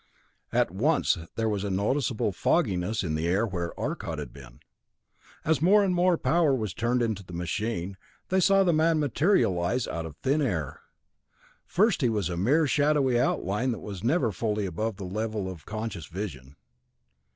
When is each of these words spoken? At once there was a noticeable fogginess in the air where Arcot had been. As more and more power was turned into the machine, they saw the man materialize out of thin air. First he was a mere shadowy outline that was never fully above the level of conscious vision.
At 0.51 0.71
once 0.71 1.15
there 1.35 1.47
was 1.47 1.63
a 1.63 1.69
noticeable 1.69 2.31
fogginess 2.31 3.03
in 3.03 3.13
the 3.13 3.27
air 3.27 3.45
where 3.45 3.79
Arcot 3.79 4.17
had 4.17 4.33
been. 4.33 4.59
As 5.45 5.61
more 5.61 5.83
and 5.83 5.93
more 5.93 6.17
power 6.17 6.55
was 6.55 6.73
turned 6.73 7.03
into 7.03 7.23
the 7.23 7.33
machine, 7.33 7.97
they 8.29 8.39
saw 8.39 8.63
the 8.63 8.73
man 8.73 8.99
materialize 8.99 9.85
out 9.87 10.07
of 10.07 10.15
thin 10.15 10.41
air. 10.41 10.81
First 11.67 12.01
he 12.01 12.09
was 12.09 12.29
a 12.31 12.35
mere 12.35 12.65
shadowy 12.65 13.19
outline 13.19 13.69
that 13.73 13.81
was 13.81 14.03
never 14.03 14.31
fully 14.31 14.65
above 14.65 14.95
the 14.95 15.05
level 15.05 15.47
of 15.47 15.67
conscious 15.67 16.07
vision. 16.07 16.55